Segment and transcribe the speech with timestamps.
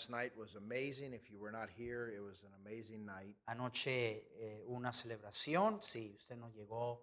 [0.00, 1.12] Last night was amazing.
[1.12, 3.36] If you were not here, it was an amazing night.
[3.48, 3.86] Anoche
[4.40, 7.00] eh, una celebración, si usted no llegó,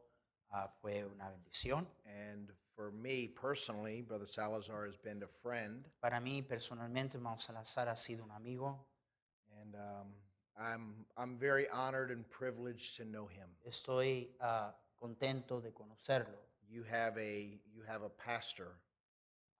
[0.51, 1.85] ah, fue una bendición.
[2.05, 7.87] And for me personally, Brother Salazar has been a friend, Para mí personalmente, hermano Salazar
[7.87, 8.79] ha sido un amigo.
[9.61, 10.07] and um,
[10.59, 13.47] I'm I'm very honored and privileged to know him.
[13.67, 16.39] Estoy ah, contento de conocerlo.
[16.67, 18.79] You have a you have a pastor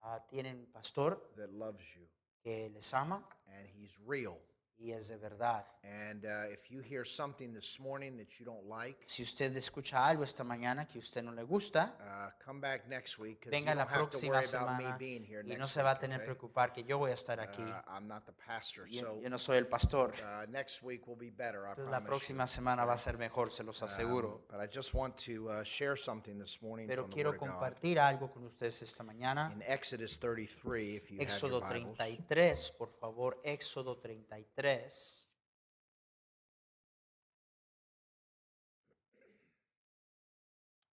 [0.00, 2.06] Ah, tienen pastor that loves you,
[2.42, 4.38] que les ama and he's real.
[4.80, 5.64] Y es de verdad.
[5.82, 10.06] And uh, if you hear something this morning that you don't like, Si usted escucha
[10.06, 13.74] algo esta mañana que usted no le gusta, uh, come back next week you venga
[13.74, 15.82] don't la have to próxima worry about me semana being here y next no se
[15.82, 16.26] va a week, tener okay?
[16.26, 17.62] preocupar que yo voy a estar aquí.
[17.62, 20.12] Uh, I'm not the pastor, Yo, so yo no soy el pastor.
[20.22, 21.66] uh, next week will be better.
[21.66, 24.42] I Entonces la promise próxima semana va a ser mejor, se los Um, aseguro.
[24.48, 27.36] but I just want to uh, share something this morning Pero from the quiero Word
[27.42, 27.50] of God.
[27.50, 29.50] compartir algo con ustedes esta mañana.
[29.52, 34.67] In Exodus 33, if you have Éxodo your Bibles, 33, por favor, Éxodo 33.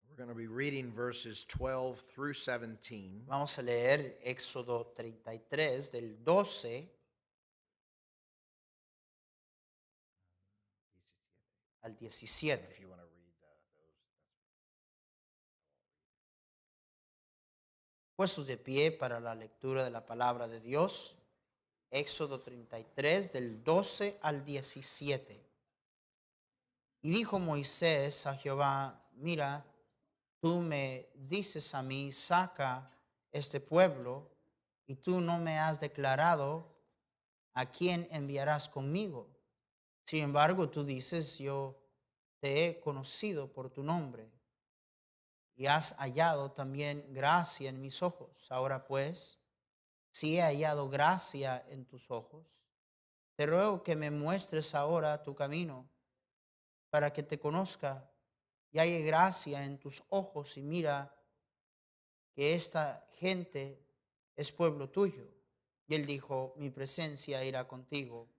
[0.08, 3.24] We're going to be reading verses 12 through 17.
[3.28, 6.90] Vamos a leer Éxodo 33 del 12
[11.84, 12.64] al 17.
[12.70, 13.48] If you want to read uh,
[18.16, 18.36] those.
[18.36, 21.16] Puestos de pie para la lectura de la palabra de Dios,
[21.96, 25.46] Éxodo 33 del 12 al 17.
[27.02, 29.66] Y dijo Moisés a Jehová, mira,
[30.42, 32.92] tú me dices a mí, saca
[33.32, 34.30] este pueblo,
[34.88, 36.76] y tú no me has declarado
[37.54, 39.30] a quién enviarás conmigo.
[40.04, 41.82] Sin embargo, tú dices, yo
[42.40, 44.30] te he conocido por tu nombre
[45.56, 48.30] y has hallado también gracia en mis ojos.
[48.50, 49.40] Ahora pues,
[50.16, 52.48] si he hallado gracia en tus ojos,
[53.36, 55.90] te ruego que me muestres ahora tu camino
[56.90, 58.10] para que te conozca
[58.72, 61.14] y halle gracia en tus ojos y mira
[62.34, 63.86] que esta gente
[64.38, 65.28] es pueblo tuyo.
[65.86, 68.30] Y él dijo, mi presencia irá contigo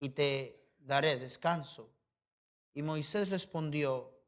[0.00, 1.90] y te daré descanso.
[2.72, 4.18] Y Moisés respondió,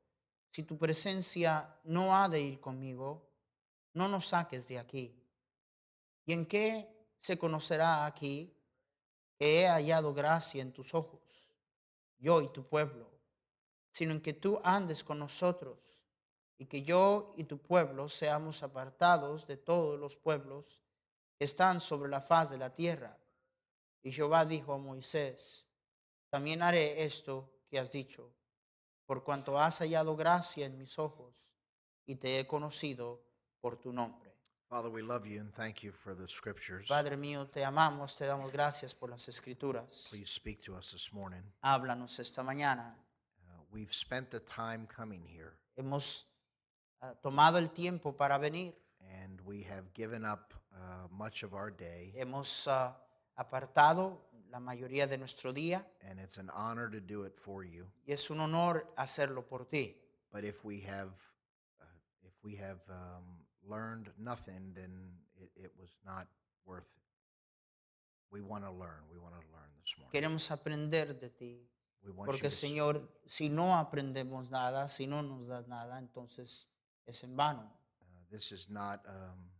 [0.50, 3.26] si tu presencia no ha de ir conmigo,
[3.94, 5.25] no nos saques de aquí.
[6.26, 6.86] ¿Y en qué
[7.20, 8.52] se conocerá aquí
[9.36, 11.20] que he hallado gracia en tus ojos,
[12.18, 13.08] yo y tu pueblo,
[13.90, 15.78] sino en que tú andes con nosotros
[16.58, 20.80] y que yo y tu pueblo seamos apartados de todos los pueblos
[21.38, 23.16] que están sobre la faz de la tierra?
[24.02, 25.68] Y Jehová dijo a Moisés,
[26.28, 28.32] también haré esto que has dicho,
[29.04, 31.44] por cuanto has hallado gracia en mis ojos
[32.04, 33.22] y te he conocido
[33.60, 34.25] por tu nombre.
[34.68, 36.88] Father, we love you and thank you for the scriptures.
[36.88, 40.08] Padre mío, te amamos, te damos gracias por las escrituras.
[40.10, 41.42] Please speak to us this morning.
[41.62, 42.94] Háblanos esta mañana.
[43.48, 46.24] Uh, we've spent the time coming here, Hemos
[47.00, 48.72] ah, tomado el tiempo para venir.
[49.22, 52.96] and we have given up uh, much of our day, Hemos ah,
[53.38, 54.18] apartado
[54.50, 57.86] la mayoría de nuestro día and it's an honor to do it for you.
[58.04, 59.94] y es un honor hacerlo por ti.
[60.32, 61.10] But if we have,
[61.80, 61.84] uh,
[62.24, 63.22] if we have um,
[63.68, 64.90] learned nothing, then
[65.40, 66.26] it, it was not
[66.64, 67.02] worth it.
[68.30, 69.02] We want to learn.
[69.12, 70.12] We want to learn this morning.
[70.12, 71.60] Queremos aprender de ti.
[72.04, 75.98] We want Porque you to Señor, si no aprendemos nada, si no nos das nada,
[75.98, 76.68] entonces
[77.06, 77.62] es en vano.
[78.00, 79.50] uh, this is not um,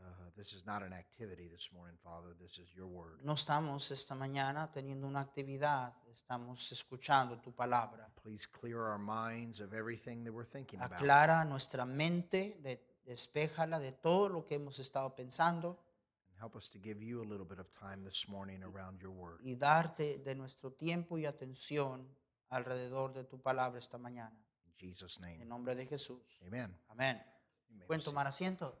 [0.00, 2.34] uh, this is not an activity this morning, Father.
[2.40, 3.20] This is your word.
[3.24, 8.08] No estamos esta mañana teniendo una actividad, estamos escuchando tu palabra.
[8.22, 11.00] Please clear our minds of everything that we're thinking about.
[11.00, 15.78] Aclara nuestra mente, de, despéjala de todo lo que hemos estado pensando
[16.30, 19.10] And help us to give you a little bit of time this morning around your
[19.12, 19.40] word.
[19.42, 22.08] y darte de nuestro tiempo y atención
[22.48, 24.36] alrededor de tu palabra esta mañana.
[24.66, 25.44] In Jesus' En name.
[25.46, 26.38] nombre de Jesús.
[26.46, 26.76] Amen.
[26.88, 27.22] Amén.
[27.86, 28.78] ¿Pueden tomar asiento?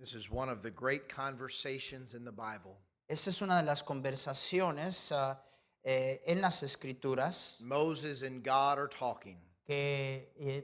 [0.00, 2.78] This is one of the great conversations in the Bible.
[3.06, 5.36] Esta es una de las conversaciones ah,
[5.84, 9.36] eh, en las escrituras Moses and God are talking.
[9.66, 10.62] que eh,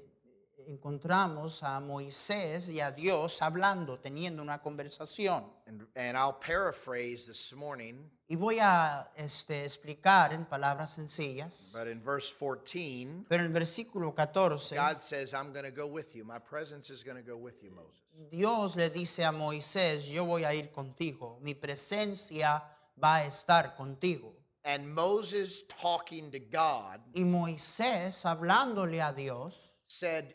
[0.66, 5.44] encontramos a Moisés y a Dios hablando, teniendo una conversación.
[5.66, 11.86] And, and I'll paraphrase this morning, Y voy a este, explicar en palabras sencillas, but
[11.86, 16.12] in verse 14, pero en el versículo 14, God says, I'm going to go with
[16.16, 16.24] you.
[16.24, 18.02] My presence is going to go with you, Moses.
[18.30, 22.64] Dios le dice a Moisés, yo voy a ir contigo, mi presencia
[23.00, 24.32] va a estar contigo.
[24.64, 30.34] And Moses, talking to God, Y Moisés, hablándole a Dios, said,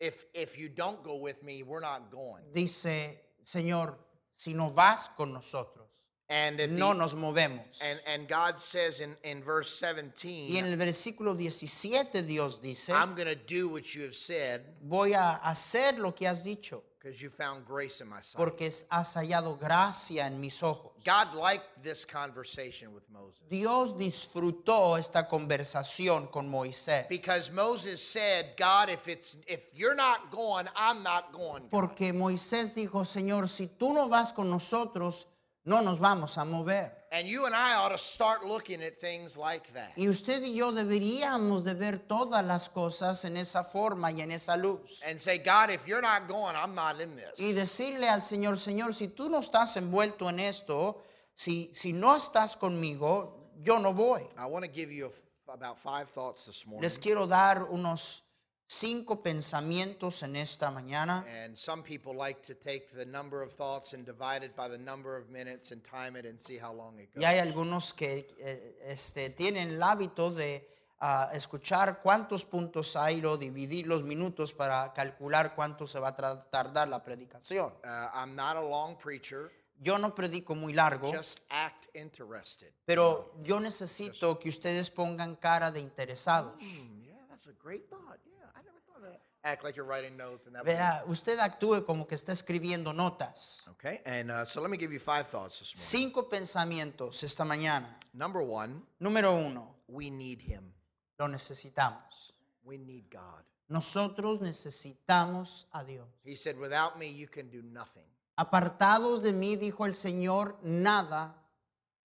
[0.00, 2.42] if, if you don't go with me, we're not going.
[2.54, 3.94] dice, Señor,
[4.36, 5.84] si no vas con nosotros,
[6.28, 7.80] And, at the- no nos movemos.
[7.80, 12.58] and, and God says in, in verse 17, Y en 17, el versículo 17 Dios
[12.60, 16.42] dice, I'm going to do what you have said voy a hacer lo que has
[16.42, 16.82] dicho,
[17.14, 18.36] you found grace in my sight.
[18.38, 20.92] porque has hallado gracia en mis ojos.
[21.04, 27.08] God liked this conversation with Moses Dios disfrutó esta conversación con Moisés.
[27.08, 31.62] because Moses said, God, if it's if you're not going, I'm not going.
[31.64, 35.26] God." Porque Moisés dijo, Señor, si tú no vas con nosotros,
[35.64, 37.05] no nos vamos a mover.
[37.12, 39.92] And you and I ought to start looking at things like that.
[39.96, 44.32] Y usted y yo deberíamos de ver todas las cosas en esa forma y en
[44.32, 45.00] esa luz.
[45.06, 47.54] And say, God, if you're not going, I'm not in Y this.
[47.56, 51.00] decirle al Señor, Señor, si tú no estás envuelto en esto,
[51.36, 54.22] si, si no estás conmigo, yo no voy.
[54.36, 55.10] I want to give you a
[55.48, 56.82] about five thoughts this morning.
[56.82, 58.22] Les quiero dar unos
[58.68, 61.24] cinco pensamientos en esta mañana.
[61.44, 64.78] And some people like to take the number of thoughts and divide it by the
[64.78, 67.22] number of minutes and time it and see how long it goes.
[67.22, 70.68] Y hay algunos que eh, este, tienen el hábito de
[71.00, 76.50] ah, escuchar cuántos puntos hay, o dividir los minutos para calcular cuánto se va a
[76.50, 77.72] tardar la predicación.
[77.84, 79.52] Uh, I'm not a long preacher.
[79.78, 82.72] Yo no predico muy largo, Just act interested.
[82.86, 86.54] pero yo necesito que ustedes pongan cara de interesados.
[86.58, 86.95] Yeah,
[87.36, 88.18] that's a great thought.
[88.24, 89.20] Yeah, I never thought of that.
[89.44, 90.64] Act like you're writing notes and that.
[90.64, 93.58] Vea, usted actúe como que está escribiendo notas.
[93.72, 96.10] Okay, and uh, so let me give you five thoughts this morning.
[96.10, 97.88] Cinco pensamientos esta mañana.
[98.14, 100.72] Number one, Número uno, we need Him.
[101.18, 102.32] lo necesitamos.
[102.64, 103.44] We need God.
[103.68, 106.06] Nosotros necesitamos a Dios.
[106.24, 108.04] He said, "Without me, you can do nothing."
[108.38, 111.34] Apartados de mí, dijo el Señor, nada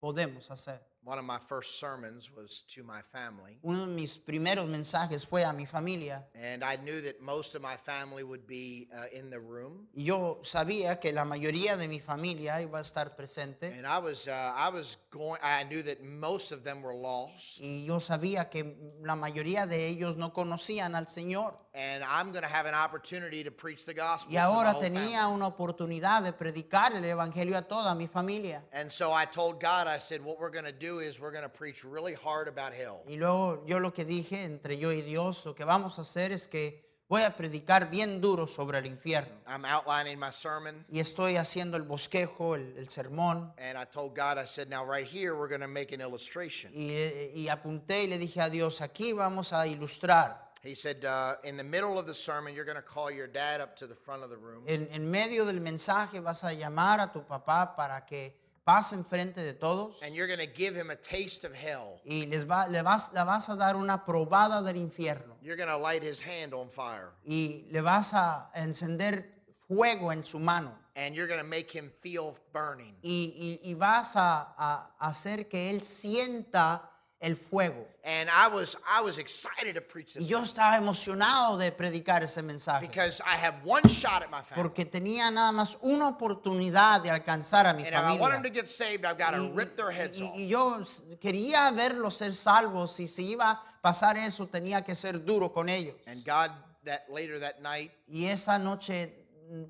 [0.00, 0.80] podemos hacer.
[1.04, 5.42] One of my first sermons was to my family, Uno de mis primeros mensajes fue
[5.42, 9.28] a mi familia and I knew that most of my family would be uh, in
[9.28, 9.88] the room.
[9.94, 14.28] yo sabía que la mayoría de mi familia iba a estar presente And I was,
[14.28, 15.40] uh, I was going.
[15.42, 19.88] I knew that most of them were lost, y yo sabía que la mayoría de
[19.88, 21.58] ellos no conocían al Señor.
[21.74, 24.30] And I'm going to have an opportunity to preach the gospel.
[24.34, 25.34] Y to my ahora whole tenía family.
[25.36, 28.62] una oportunidad de predicar el Evangelio a toda mi familia.
[28.72, 31.44] And so I told God, I said, what we're going to do is we're going
[31.44, 33.02] to preach really hard about hell.
[33.08, 36.30] Y luego yo lo que dije entre yo y Dios, lo que vamos a hacer
[36.32, 39.32] es que voy a predicar bien duro sobre el infierno.
[39.46, 43.52] I'm outlining my sermon, Y estoy haciendo el bosquejo, el, el sermón.
[43.58, 46.70] and I told God, I said, now right here, we're going to make an illustration.
[46.74, 50.51] Y, y apunté y le dije a Dios, aquí vamos a ilustrar.
[50.64, 53.60] He said, uh, in the middle of the sermon, you're going to call your dad
[53.60, 57.00] up to the front of the room, En, en medio del mensaje vas a llamar
[57.00, 58.32] a tu papá para que
[58.64, 59.96] pase enfrente de todos.
[60.02, 62.00] And you're going to give him a taste of hell.
[62.06, 65.34] y les va, le, vas, le vas a dar una probada del infierno.
[65.42, 69.24] You're going to light his hand on fire, y le vas a encender
[69.66, 70.70] fuego en su mano.
[70.94, 72.94] And you're going to make him feel burning.
[73.02, 76.82] y, y- y vas a, a hacer que él sienta
[77.22, 77.86] el fuego.
[78.04, 81.70] And I was, I was excited to preach Y this yo message estaba emocionado de
[81.70, 84.56] predicar ese mensaje because I have one shot at my family.
[84.68, 88.42] porque tenía nada más una oportunidad de alcanzar a mi And if I want them
[88.42, 88.50] familia.
[88.50, 90.36] to get saved, I've got to Y, rip their heads y- off.
[90.36, 90.84] y yo
[91.20, 92.92] quería verlos ser salvos.
[92.96, 95.94] Si se iba a pasar eso, tenía que ser duro con ellos.
[96.08, 96.50] And God,
[96.84, 99.14] that later that night, Y esa noche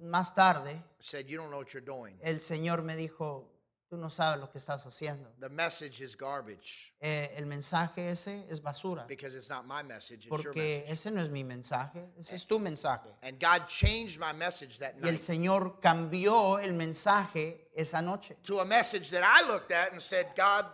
[0.03, 2.17] más tarde, said, You don't know what you're doing.
[2.23, 3.45] el Señor me dijo,
[3.93, 5.31] tú no sabes lo que estás haciendo.
[5.39, 9.07] The message is garbage Eh, el mensaje ese es basura.
[9.07, 10.57] because it's not my message, it's your Porque
[10.87, 10.91] message.
[10.93, 13.11] ese no es mi mensaje, ese es tu mensaje.
[13.23, 18.35] And God changed my message that Y el night Señor cambió el mensaje esa noche
[18.45, 20.65] to a message that I looked at and said, God,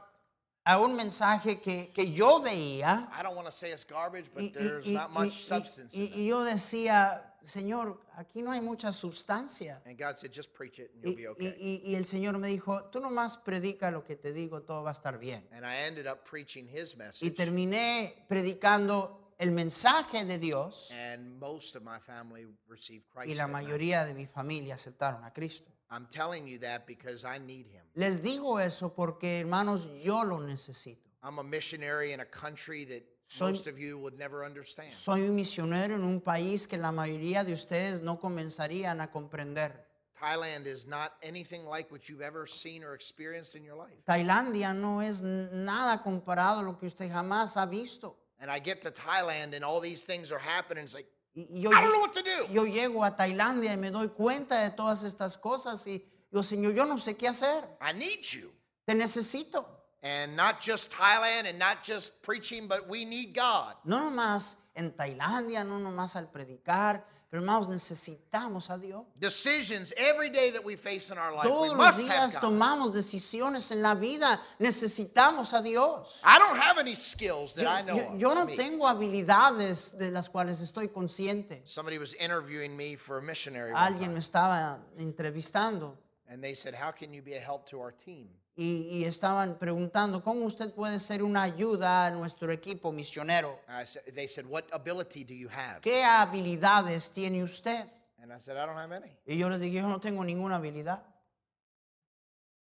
[0.64, 4.42] a un mensaje que, que yo veía I don't want to say it's garbage, but
[4.44, 6.28] y, y- there's y- not much y- substance y- in y it.
[6.28, 9.82] yo decía, Señor, aquí no hay mucha sustancia.
[9.86, 11.56] And God said, Just preach it and Y, you'll be y- okay.
[11.84, 14.90] y- y el Señor me dijo, tú nomás predica lo que te digo, todo va
[14.90, 15.46] a estar bien.
[15.52, 21.38] And I ended up preaching his Y message, terminé predicando el mensaje de Dios and
[21.38, 23.28] most of my family received Christ.
[23.30, 23.64] y la that night.
[23.66, 25.70] mayoría de mi familia aceptaron a Cristo.
[25.90, 27.82] I'm telling you that because I need him.
[27.94, 31.08] Les digo eso porque, hermanos, yo lo necesito.
[31.22, 34.90] I'm a missionary in a country that Soy- most of you would never understand.
[34.92, 39.86] Soy un misionero en un país que la mayoría de ustedes no comenzarían a comprender.
[40.18, 43.94] Thailand is not anything like what you've ever seen or experienced in your life.
[44.06, 48.16] Tailandia no es nada comparado a lo que usted jamás ha visto.
[48.40, 50.84] And I get to Thailand and all these things are happening.
[50.84, 51.06] It's like,
[51.36, 52.52] Y yo, I don't know what to do.
[52.52, 56.72] yo llego a Tailandia y me doy cuenta de todas estas cosas y digo, Señor,
[56.74, 57.62] yo no sé qué hacer.
[57.80, 58.50] I need you.
[58.86, 59.77] Te necesito.
[60.02, 63.74] And not just Thailand and not just preaching, but we need God.
[63.84, 69.04] No nomás en Tailandia, no nomás al predicar, pero hermanos, necesitamos a Dios.
[69.18, 72.34] Decisions every day that we face in our life, we Todos los must have días
[72.40, 72.40] God.
[72.52, 76.20] tomamos decisiones en la vida, necesitamos a Dios.
[76.24, 78.20] I don't have any skills that Yo, I know yo- of.
[78.20, 78.56] yo no me.
[78.56, 81.62] tengo habilidades de las cuales estoy consciente.
[81.66, 85.96] Somebody was interviewing me for a missionary Alguien me estaba entrevistando
[86.28, 88.28] and they said, "How can you be a help to our team?"
[88.60, 93.60] Y, y estaban preguntando cómo usted puede ser una ayuda a nuestro equipo misionero.
[93.68, 97.88] I they said, "What ability do you have?" ¿Qué habilidades tiene usted?
[98.18, 100.56] And I said, "I don't have any." Y yo les dije, yo no tengo ninguna
[100.56, 101.04] habilidad.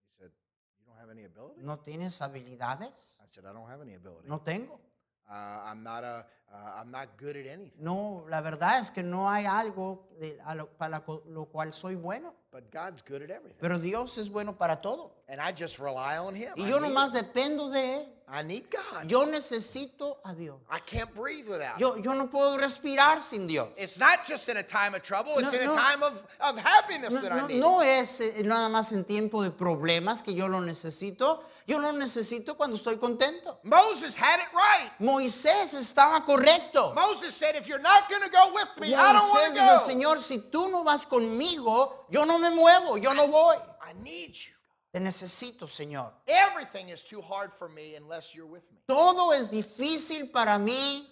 [0.08, 0.32] He said,
[0.80, 3.20] "You don't have any ability?" ¿No tienes habilidades?
[3.20, 4.26] I said, "I don't have any ability.
[4.28, 4.80] No tengo.
[5.28, 9.02] Uh, I'm not a, uh, I'm not good at anything." No, la verdad es que
[9.02, 12.34] no hay algo de- a lo- para lo cual soy bueno.
[12.52, 15.12] But God's good at everything, Pero Dios es bueno para todo.
[15.28, 16.52] and I just rely on Him.
[16.56, 18.13] Y I yo need, nomás dependo de Él.
[18.26, 19.10] I need God.
[19.10, 20.56] Yo necesito a Dios.
[20.70, 21.78] I can't breathe without.
[21.78, 23.68] Yo, yo no puedo respirar sin Dios.
[23.76, 26.58] It's not just in a time of trouble; it's No, in a time of, of
[26.58, 27.60] happiness No, that I need.
[27.60, 31.40] no es eh, nada más en tiempo de problemas que yo lo necesito.
[31.66, 33.58] Yo lo necesito cuando estoy contento.
[33.62, 34.90] Moses had it right.
[35.00, 36.94] Moisés estaba correcto.
[36.94, 39.86] Moses said, "If you're not going to go with me, I don't Moisés want to
[39.86, 39.92] go.
[40.00, 43.56] Señor, si tú no vas conmigo, yo no me muevo, yo no voy.
[43.82, 44.53] I need you.
[44.94, 46.12] Te necesito, Señor.
[46.24, 51.04] Everything is too hard for me unless you're with me." Todo es difícil para mí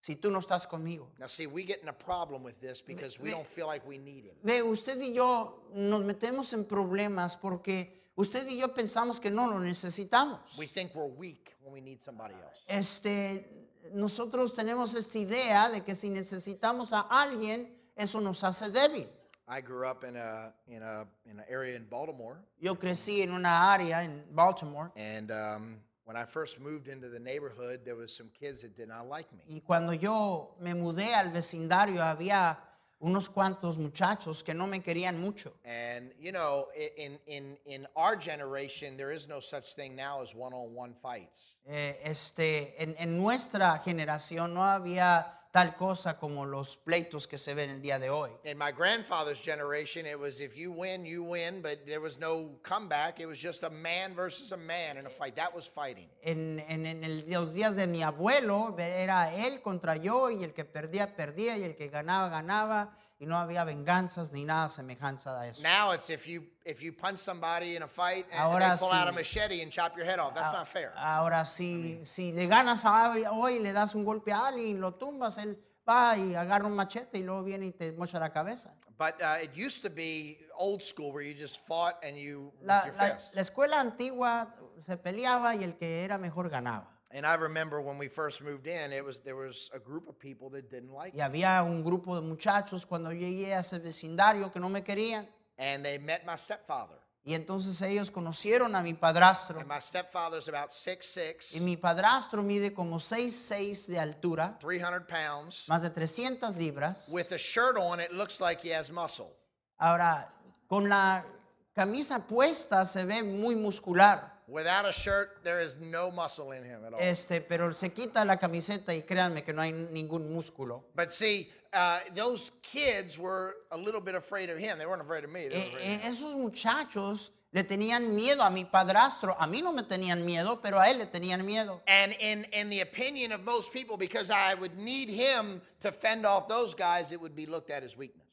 [0.00, 1.12] si tú no estás conmigo.
[1.20, 3.98] Now, see, we get in a problem with this because we don't feel like we
[3.98, 4.34] need him.
[4.42, 9.48] Ve, usted y yo nos metemos en problemas porque usted y yo pensamos que no
[9.48, 10.58] lo necesitamos.
[10.58, 12.64] We think we're weak when we need somebody else.
[12.66, 19.08] Este, nosotros tenemos esta idea de que si necesitamos a alguien, eso nos hace débil.
[19.46, 23.30] I grew up in a in a in an area in Baltimore, Yo crecí en
[23.30, 28.14] una área en Baltimore and um, when I first moved into the neighborhood, there was
[28.14, 29.42] some kids that did not like me.
[29.48, 32.56] y cuando yo me mudé al vecindario había
[33.02, 35.52] unos cuantos muchachos que no me querían mucho.
[35.66, 40.34] And you know, in in in our generation, there is no such thing now as
[40.34, 41.56] one-on-one fights.
[41.66, 47.54] Eh, este, en, en nuestra generación no había tal cosa como los pleitos que se
[47.54, 48.28] ven el día de hoy.
[48.42, 52.58] In my grandfather's generation, it was if you win, you win, but there was no
[52.64, 53.20] comeback.
[53.20, 55.36] It was just a man versus a man in a fight.
[55.36, 56.08] That was fighting.
[56.22, 60.52] En, en- en el- los días de mi abuelo era él contra yo y el
[60.54, 65.40] que perdía, perdía y el que ganaba, ganaba y no había venganzas ni nada semejanza
[65.40, 65.62] a eso.
[65.62, 68.92] Now it's if you if you punch somebody in a fight and Ahora they pull
[68.92, 70.34] out a machete and chop your head off.
[70.34, 70.92] That's not fair.
[70.96, 74.92] Ahora, si, si le ganas a hoy, hoy, le das un golpe a alguien lo
[74.94, 75.56] tumbas, él
[75.88, 78.74] va y agarra un machete y luego viene y te mocha la cabeza.
[78.98, 82.84] But uh, it used to be old school where you just fought and you La,
[82.84, 83.34] with your la- fist.
[83.34, 84.54] la escuela antigua
[84.86, 86.90] se peleaba y el que era mejor ganaba.
[87.16, 90.18] And I remember when we first moved in, it was there was a group of
[90.18, 94.50] people that didn't like Y había un grupo de muchachos cuando llegué a ese vecindario
[94.52, 95.24] que no me querían.
[95.56, 96.96] And they met my stepfather.
[97.24, 99.60] Y entonces ellos conocieron a mi padrastro.
[99.60, 105.06] And my stepfather's about six six, Y mi padrastro mide como 6'6 de altura, 300
[105.06, 105.66] pounds.
[105.68, 107.08] más de 300 libras.
[107.12, 109.30] With a shirt on, it looks like he has muscle.
[109.78, 110.28] Ahora,
[110.68, 111.24] con la
[111.72, 114.33] camisa puesta se ve muy muscular.
[114.46, 117.00] Without a shirt, there is no muscle in him at all.
[117.00, 120.82] Este, pero se quita la camiseta y créanme que no hay ningún músculo.
[120.94, 124.76] But see, uh, those kids were a little bit afraid of him.
[124.78, 125.48] They weren't afraid of me.
[125.48, 126.12] They were Eh, afraid eh, of him.
[126.12, 129.34] esos muchachos le tenían miedo a mi padrastro.
[129.38, 131.80] A mí no me tenían miedo, pero a él le tenían miedo.
[131.86, 136.26] And in, in the opinion of most people, because I would need him to fend
[136.26, 138.26] off those guys, it would be looked at as weakness.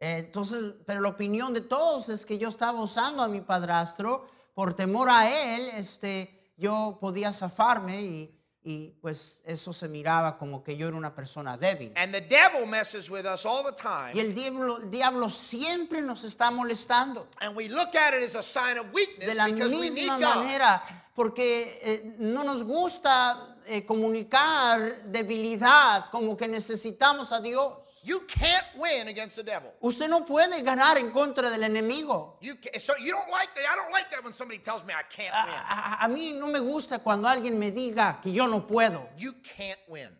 [0.00, 4.22] Eh, Entonces, pero la opinión de todos es que yo estaba usando a mi padrastro
[4.54, 10.62] por temor a él, este, yo podía zafarme y, y pues eso se miraba como
[10.62, 11.92] que yo era una persona débil.
[11.96, 14.12] And the devil messes with us all the time.
[14.14, 17.26] Y el diablo, el diablo siempre nos está molestando.
[17.40, 19.94] And we look at it as a sign of weakness De la because we need
[20.08, 20.36] misma God.
[20.36, 20.82] manera,
[21.14, 27.72] porque eh, no nos gusta eh, comunicar debilidad, como que necesitamos a Dios.
[28.04, 29.72] You can't win against the devil.
[29.80, 32.36] Usted no puede ganar en contra del enemigo.
[32.40, 33.64] You so you don't like that.
[33.70, 35.54] I don't like that when somebody tells me I can't win.
[35.54, 39.08] a- a mí no me gusta cuando alguien me diga que yo no puedo.
[39.16, 40.10] You can't win,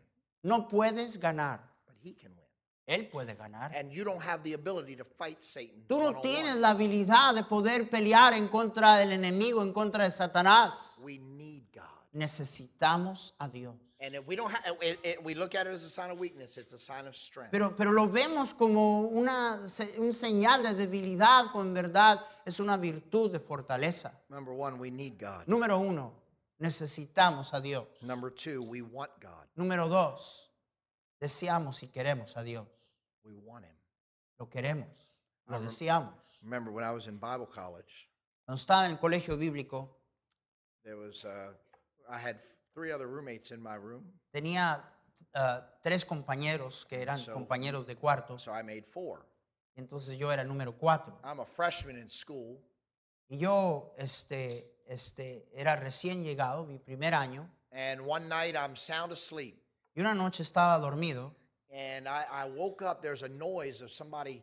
[0.45, 1.61] No puedes ganar.
[1.87, 2.39] but he can win.
[2.87, 3.73] Él puede ganar.
[3.75, 5.85] And you don't have the ability to fight Satan.
[5.89, 10.11] Tú no tienes la habilidad de poder pelear en contra del enemigo, en contra de
[10.11, 10.99] Satanás.
[11.03, 11.83] We need God.
[12.13, 13.75] Necesitamos a Dios.
[14.05, 16.19] And if we don't have, it, it- we look at it as a sign of
[16.19, 16.59] weakness.
[16.59, 17.53] It's a sign of strength.
[17.53, 19.61] Pero, pero lo vemos como una,
[19.99, 24.13] un señal de debilidad, en verdad es una virtud de fortaleza.
[24.29, 25.47] Number one, we need God.
[25.47, 26.13] Número uno,
[26.59, 27.87] necesitamos a Dios.
[28.03, 29.47] Number two, we want God.
[29.57, 30.51] Número dos,
[31.21, 32.67] deseamos y queremos a Dios.
[33.25, 33.77] We want Him.
[34.41, 34.89] Lo queremos,
[35.47, 35.63] lo Ajá.
[35.65, 36.15] deseamos.
[36.43, 38.09] Remember when I was in Bible college,
[38.45, 39.89] Cuando estaba en el colegio bíblico,
[40.83, 41.53] there was uh,
[42.11, 42.41] I had
[42.75, 44.83] three other roommates in my room, tenía
[45.35, 48.39] ah, tres compañeros que eran So- compañeros de cuarto.
[48.39, 49.27] so I made four.
[49.77, 51.19] Entonces yo era el número cuatro.
[51.25, 52.59] I'm a freshman in school,
[53.29, 57.49] Y yo este, este, era recién llegado, mi primer año.
[57.71, 59.57] and one night I'm sound asleep,
[59.95, 61.35] Y una noche estaba dormido
[61.71, 63.01] and I, I woke up.
[63.01, 64.43] There's a noise of somebody.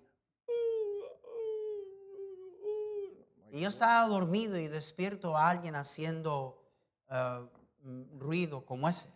[3.52, 6.56] y yo estaba dormido y despierto a alguien haciendo
[7.10, 7.48] mm,
[8.18, 9.08] ruido como ese.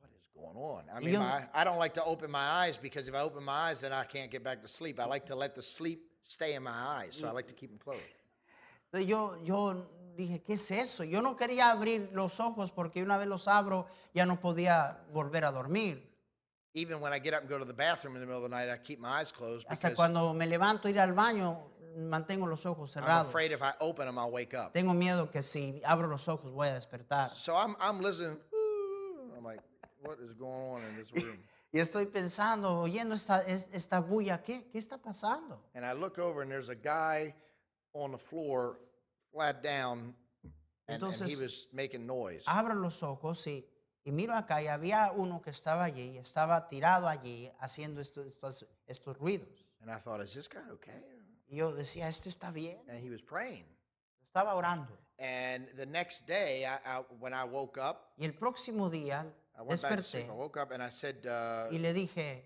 [0.00, 0.84] What is going on?
[0.94, 3.44] I mean, yo- my, I don't like to open my eyes because if I open
[3.44, 4.98] my eyes, then I can't get back to sleep.
[5.00, 7.70] I like to let the sleep stay in my eyes, so I like to keep
[7.70, 8.02] them closed.
[9.06, 9.86] Yo, yo
[10.16, 11.04] dije, ¿qué es eso?
[11.04, 15.44] Yo no quería abrir los ojos porque una vez los abro ya no podía volver
[15.44, 16.02] a dormir.
[16.74, 18.54] Even when I get up and go to the bathroom in the middle of the
[18.56, 21.58] night, I keep my eyes closed Hasta cuando me levanto ir al baño,
[21.96, 23.26] mantengo los ojos I'm cerrados.
[23.28, 24.72] afraid if I open them, I'll wake up.
[24.72, 27.34] Tengo miedo que si abro los ojos voy a despertar.
[27.34, 28.38] So I'm, I'm listening.
[29.36, 29.60] I'm like,
[30.02, 31.38] what is going on in this room?
[31.70, 35.60] Y estoy pensando, oyendo esta, es- esta bulla, ¿qué, ¿qué está pasando?
[35.74, 37.34] And I look over and there's a guy
[37.92, 38.78] on the floor,
[39.34, 40.14] flat down,
[40.88, 42.42] and, and he Entonces- was making noise.
[42.46, 43.66] Abro los ojos y,
[44.06, 48.64] y miro acá y había uno que estaba allí, estaba tirado allí haciendo estos, estos,
[48.86, 49.66] estos ruidos.
[49.82, 51.02] And I thought, is this guy okay?
[51.48, 52.78] Y yo decía, este está bien.
[52.88, 53.64] And he was praying.
[54.26, 54.96] Estaba orando.
[55.18, 59.26] And the next day, I, I, when I woke up, Y el próximo día
[59.58, 60.24] I went back to sleep.
[60.26, 62.44] desperté I woke up and I said, uh, y le dije,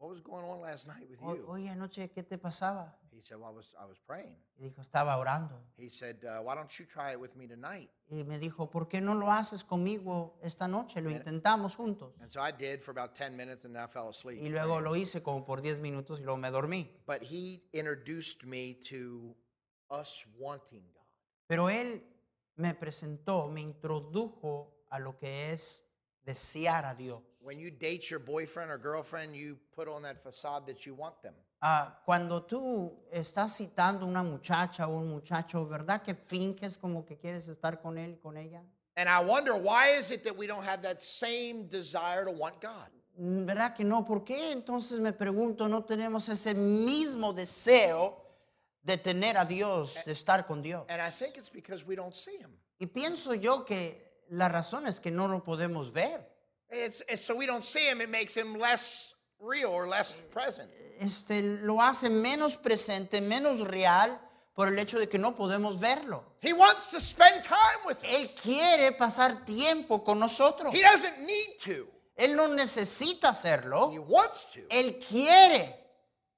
[0.00, 1.46] what was going on last night with "O- you?
[1.46, 2.96] oye, anoche, ¿qué te pasaba?
[3.12, 4.34] He said, well, I was, I was praying.
[4.56, 5.60] Y dijo, estaba orando.
[5.76, 7.90] He said, uh, why don't you try it with me tonight?
[8.08, 11.02] Y me dijo, ¿por qué no lo haces conmigo esta noche?
[11.02, 12.14] Lo And- intentamos juntos.
[12.22, 14.40] And so I did for about 10 minutes and then I fell asleep.
[14.42, 16.88] Y luego lo hice como por 10 minutos y luego me dormí.
[17.06, 19.36] But he introduced me to
[19.90, 21.04] us wanting God.
[21.46, 22.02] Pero él
[22.56, 25.84] me presentó, me introdujo a lo que es
[26.26, 27.20] desear a Dios.
[27.42, 31.22] When you date your boyfriend or girlfriend, you put on that facade that you want
[31.22, 31.34] them.
[31.62, 37.16] Ah, cuando tú estás citando una muchacha o un muchacho, ¿verdad que finges como que
[37.16, 38.62] quieres estar con él y con ella?
[38.96, 42.60] And I wonder why is it that we don't have that same desire to want
[42.60, 42.90] God?
[43.18, 44.04] Mm, ¿Verdad que no?
[44.04, 48.16] ¿Por qué entonces me pregunto, no tenemos ese mismo deseo
[48.82, 50.84] de tener a Dios, de estar con Dios?
[50.88, 52.50] And I think it's because we don't see him.
[52.78, 56.26] Y pienso yo que la razón es que no lo podemos ver.
[56.70, 60.70] It's, it's so we don't see him, it makes him less real or less present.
[61.00, 64.20] Este, lo hace menos presente, menos real
[64.54, 66.22] por el hecho de que no podemos verlo.
[66.42, 68.40] He wants to spend time with Él us.
[68.40, 70.74] quiere pasar tiempo con nosotros.
[70.74, 71.88] He doesn't need to.
[72.16, 73.90] Él no necesita hacerlo.
[73.90, 74.60] He wants to.
[74.68, 75.74] Él quiere.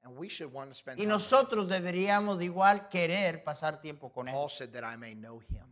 [0.05, 4.29] And we should want to spend Y nosotros deberíamos de igual querer pasar tiempo con
[4.29, 4.35] Él.
[4.35, 5.72] Paul said that I may know him.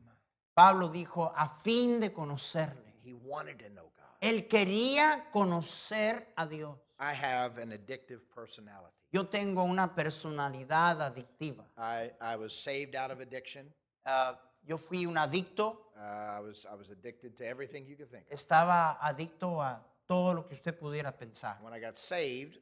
[0.60, 2.92] Pablo dijo, a fin de conocerle.
[3.02, 4.04] He wanted to know God.
[4.20, 6.76] Él quería conocer a Dios.
[6.98, 8.94] I have an addictive personality.
[9.10, 11.64] Yo tengo una personalidad adictiva.
[11.78, 13.72] I, I was saved out of addiction.
[14.04, 15.92] Ah, yo fui un adicto.
[15.96, 18.32] Uh, I was I was addicted to everything you could think of.
[18.32, 21.56] Estaba adicto a todo lo que usted pudiera pensar.
[21.62, 22.58] When I got saved,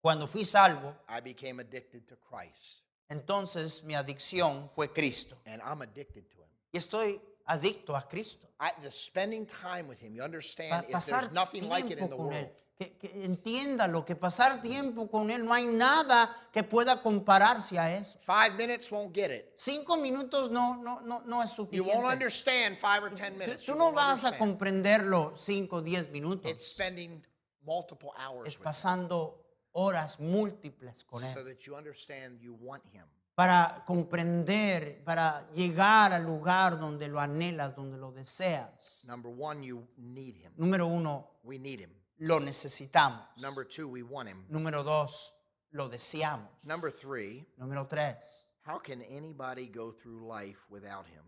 [0.00, 5.36] Cuando fui salvo, I became addicted to Christ, entonces mi adicción fue Cristo.
[5.44, 6.45] and I'm addicted to.
[6.76, 8.46] Y estoy adicto a Cristo.
[8.60, 10.70] I, the spending time with Him, you understand?
[10.70, 12.42] Pa- if pasar there's nothing like it in tiempo the con Él.
[12.44, 17.00] world, Que, que entienda lo que pasar tiempo con Él, no hay nada que pueda
[17.02, 18.18] compararse a eso.
[18.20, 19.52] five minutes won't get it.
[19.56, 21.94] Cinco minutos no, no, no, no es You suficiente.
[21.94, 23.64] won't understand five or ten Tú, minutes.
[23.64, 24.38] tú You no won't vas a understand.
[24.38, 26.50] comprenderlo cinco o diez minutos.
[26.50, 27.24] It's spending
[27.64, 32.52] multiple hours Es with Him pasando horas múltiples con so Él that you understand you
[32.60, 33.06] want Him.
[33.36, 39.04] Para comprender, para llegar al lugar donde lo anhelas, donde lo deseas.
[39.06, 40.52] Number one, you need him.
[40.56, 41.90] Número uno, We need him.
[42.18, 43.20] lo necesitamos.
[43.36, 44.46] Number two, we want him.
[44.48, 45.34] Número dos,
[45.70, 46.48] lo deseamos.
[46.64, 51.22] Number three, Número tres, how can anybody go through life without him?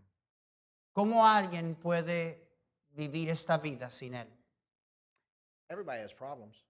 [0.93, 2.49] ¿cómo alguien puede
[2.89, 4.27] vivir esta vida sin Él?
[5.69, 6.65] Everybody has problems.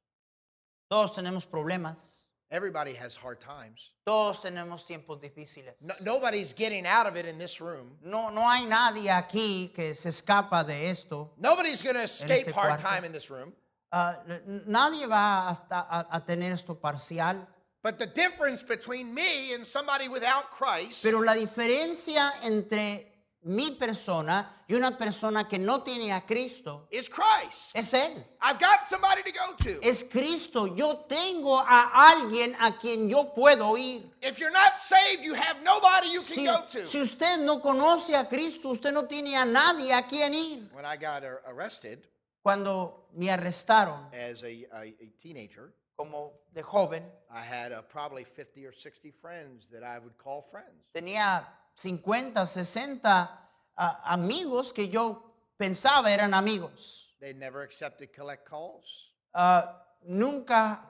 [0.89, 3.91] Todos tenemos problemas, Everybody has hard times.
[4.05, 5.73] todos tenemos tiempos difíciles.
[5.81, 7.97] No, nobody's getting out of it in this room.
[8.03, 11.29] No, no hay nadie aquí que se escapa de esto.
[11.37, 13.53] Nobody's going to escape este hard time in this room.
[13.93, 17.45] N- nadie va hasta a, a tener esto parcial.
[17.83, 24.63] But the difference between me and somebody without Christ Pero la diferencia entre mi persona
[24.67, 27.75] y una persona que no tiene a Cristo is Christ.
[27.75, 28.23] es Él.
[28.41, 29.79] I've got somebody to go to.
[29.81, 30.67] Es Cristo.
[30.75, 34.11] Yo tengo a alguien a quien yo puedo ir.
[34.21, 38.69] If you're not saved, you have nobody you can Si, usted no conoce a Cristo,
[38.71, 40.69] usted no tiene a nadie a quien ir.
[40.73, 42.05] When I got ar- arrested
[42.41, 48.23] Cuando me arrestaron as a, a, a teenager, como de joven, I had uh, probably
[48.23, 50.85] 50 or 60 friends that I would call friends.
[50.93, 51.45] tenía
[51.79, 55.23] 50, 60 ah, amigos que yo
[55.57, 57.15] pensaba eran amigos.
[57.21, 59.13] They never accepted collect calls.
[59.33, 60.81] Ah, nunca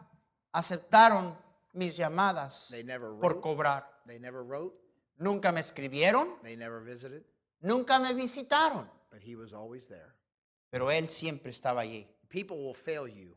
[0.52, 1.36] aceptaron
[1.73, 3.41] mis llamadas They never por wrote.
[3.41, 3.84] cobrar.
[4.08, 4.73] They never wrote.
[5.17, 7.23] Nunca me escribieron, They never visited.
[7.62, 8.89] nunca me visitaron.
[9.12, 10.15] But he was always there.
[10.71, 12.08] Pero Él siempre estaba allí.
[12.30, 13.36] People will fail you,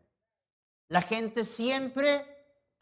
[0.89, 2.32] La gente siempre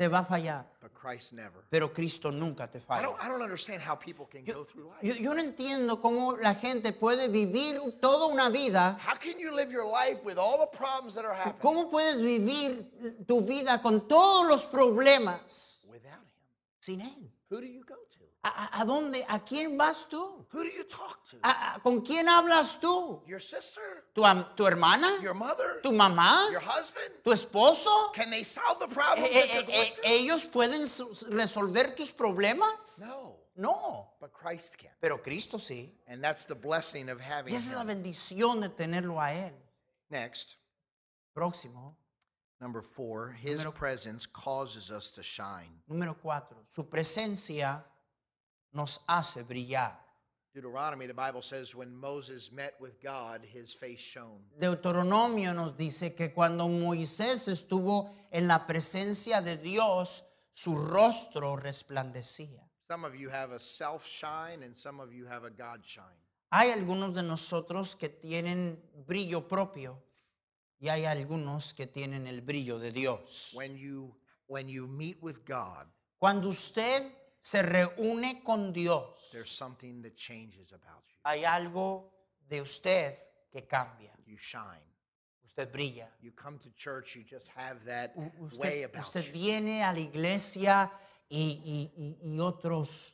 [0.00, 1.62] te va a fallar, but Christ never.
[1.68, 3.02] pero Cristo nunca te I falla.
[3.02, 5.02] don't, I don't understand how people can go through life.
[5.02, 8.96] Yo, yo no entiendo cómo la gente puede vivir toda una vida.
[8.98, 12.22] How can you live your life with all the problems that are happening ¿Cómo puedes
[12.22, 16.30] vivir tu vida con todos los problemas without him?
[16.80, 17.30] sin Él?
[17.50, 18.09] Who do you go to?
[18.42, 19.22] ¿A, dónde?
[19.28, 20.46] ¿A quién vas tú?
[20.50, 21.36] Who do you talk to?
[21.42, 23.22] ¿A- a- ¿Con quién hablas tú?
[23.26, 24.06] Your sister?
[24.14, 25.10] ¿Tu, am- tu hermana?
[25.20, 25.80] Your mother?
[25.82, 26.48] ¿Tu mamá?
[26.50, 27.22] Your husband?
[27.22, 28.10] ¿Tu esposo?
[28.14, 30.04] Can they solve the Eh, problems eh, you're eh, going eh, through?
[30.10, 30.86] ¿Ellos pueden
[31.36, 33.00] resolver tus problemas?
[33.00, 34.92] No, No, but Christ can.
[35.02, 35.92] pero Cristo sí.
[36.06, 37.88] And that's the blessing of having Y esa es la him.
[37.88, 39.52] bendición de tenerlo a Él.
[40.08, 40.56] Next,
[41.34, 41.94] Próximo.
[42.58, 45.82] number four, his Número- presence causes us to shine.
[45.90, 46.56] Número cuatro.
[46.74, 47.84] Su presencia
[48.72, 49.96] nos hace brillar.
[50.52, 54.42] Deuteronomy, the Bible says, when Moses met with God, his face shone.
[54.58, 62.68] Deuteronomio nos dice que cuando Moisés estuvo en la presencia de Dios, su rostro resplandecía.
[62.90, 66.18] Some of you have a self shine, and some of you have a God shine.
[66.50, 70.02] Hay algunos de nosotros que tienen brillo propio
[70.80, 73.52] y hay algunos que tienen el brillo de Dios.
[73.54, 74.16] When you
[74.48, 75.86] when you meet with God,
[76.20, 77.02] Cuando usted
[77.40, 81.16] se reúne con Dios, there's something that changes about you.
[81.24, 82.10] hay algo
[82.48, 83.14] de usted
[83.52, 84.12] que cambia.
[84.26, 84.84] You shine.
[85.44, 86.06] Usted brilla.
[86.20, 88.22] You come to church, you just have that U-
[88.58, 89.32] way Usted, about usted you.
[89.32, 90.90] viene a la iglesia
[91.28, 93.12] y, y- y- y otros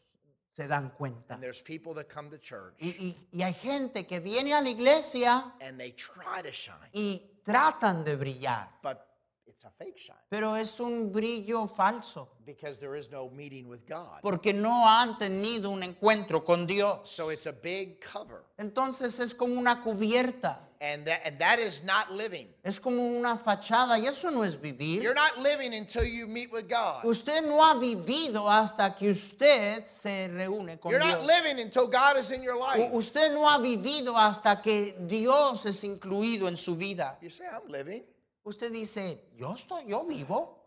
[0.53, 1.35] se dan cuenta.
[1.35, 4.61] And there's people that come to church Y, y- y hay gente que viene a
[4.61, 9.06] la iglesia and they try to shine, y tratan de brillar, but
[9.47, 13.87] it's a fake shine pero es un brillo falso, because there is no meeting with
[13.89, 14.21] God.
[14.23, 17.11] porque no han tenido un encuentro con Dios.
[17.11, 18.45] So it's a big cover.
[18.59, 22.49] Entonces es como una cubierta, And that and that is not living.
[22.63, 25.03] es como una fachada y eso no es vivir.
[25.03, 27.03] You're not living until you meet with God.
[27.07, 31.27] Usted no ha vivido hasta que usted se reúne con You're not Dios.
[31.27, 32.91] living until God is in your life.
[32.93, 37.17] Usted no ha vivido hasta que Dios es incluido en su vida.
[37.23, 38.03] You say, I'm living,
[38.47, 40.65] Usted dice, yo estoy, yo vivo,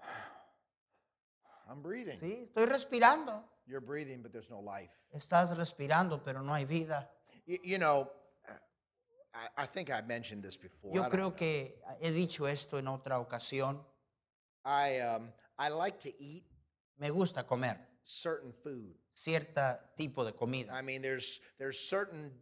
[1.69, 2.19] I'm breathing.
[2.19, 3.41] sí, estoy respirando.
[3.65, 4.91] You're breathing, but there's no life.
[5.13, 7.09] Estás respirando, pero no hay vida.
[7.45, 8.09] You, you know,
[9.33, 10.91] I, I think I mentioned this before.
[10.91, 11.35] I Yo creo know.
[11.35, 13.79] que he dicho esto en otra ocasión.
[14.65, 16.43] I, um, I like to eat
[16.97, 18.93] Me gusta comer certain food.
[19.13, 19.61] cierto
[19.97, 20.73] tipo de comida.
[20.73, 22.33] I mean, there's there's certain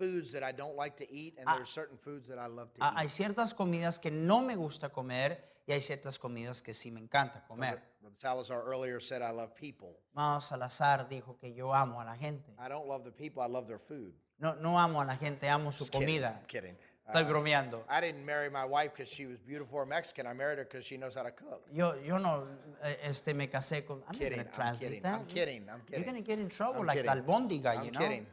[0.00, 1.56] foods that I don't like to eat, and Ah.
[1.56, 3.10] there's certain foods that I love to Ah, Hay eat.
[3.10, 7.44] ciertas comidas que no me gusta comer y hay ciertas comidas que sí me encanta
[7.46, 7.80] comer.
[8.00, 9.96] Brother Salazar earlier said I love people.
[10.14, 12.52] Mao Salazar dijo que yo amo a la gente.
[12.58, 13.42] I don't love the people.
[13.42, 14.14] I love their food.
[14.38, 16.38] No, no amo a la gente, amo su Just kidding, comida.
[16.40, 16.76] I'm kidding.
[17.06, 17.84] Estoy Uh, bromeando.
[17.88, 20.26] I didn't marry my wife because she was beautiful or Mexican.
[20.26, 21.66] I married her because she knows how to cook.
[21.72, 22.46] Yo, yo no
[22.82, 24.02] eh, este, me casé con.
[24.08, 25.14] I'm Kidding, I'm translate kidding, that.
[25.20, 26.22] I'm kidding, I'm You're kidding.
[26.24, 27.10] get in trouble I'm like kidding.
[27.10, 27.98] Albóndiga, I'm you know.
[28.00, 28.26] kidding.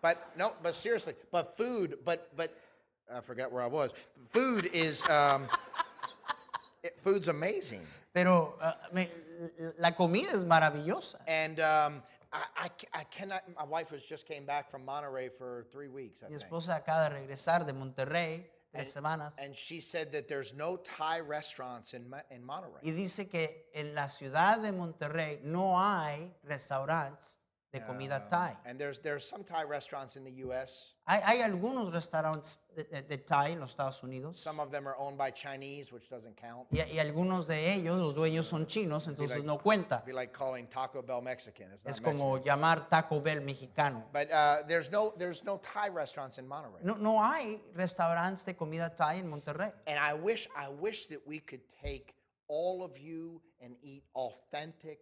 [0.00, 2.52] But no, but seriously, but food, but but
[3.14, 3.90] I forgot where I was.
[4.30, 5.46] Food is um,
[6.82, 7.84] it- food's amazing,
[8.14, 9.08] Pero ah, me-
[9.78, 11.16] la comida es maravillosa.
[11.26, 13.42] and um, I, I, I cannot.
[13.56, 16.22] My wife was just came back from Monterey for three weeks.
[16.22, 16.50] I Mi think.
[16.50, 21.20] esposa acaba de regresar de Monterrey, tres semanas, And she said that there's no Thai
[21.20, 22.82] restaurants in, in Monterey.
[22.84, 27.36] y dice que en la ciudad de Monterrey no hay restaurantes
[27.72, 28.56] de comida Um, Thai.
[28.64, 30.94] And there's, there's some Thai restaurants in the U.S.
[31.06, 34.86] Hay, hay algunos restaurantes de, de- de Thai en los Estados Unidos Some of them
[34.88, 36.66] are owned by Chinese, which doesn't count.
[36.72, 40.02] y, y algunos de ellos, los dueños son chinos, entonces like- no cuenta.
[40.06, 41.70] Be like calling Taco Bell Mexican.
[41.72, 42.58] It's not Es como Mexican.
[42.58, 44.02] llamar Taco Bell mexicano.
[44.12, 46.80] But uh, there's no there's no Thai restaurants in Monterey.
[46.82, 49.72] No, no hay restaurantes de comida Thai en Monterrey.
[49.86, 52.14] And I wish I wish that we could take
[52.48, 55.00] all of you and eat authentic